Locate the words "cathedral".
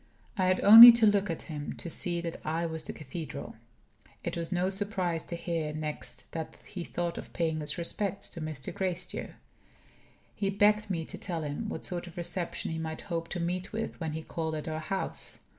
2.91-3.55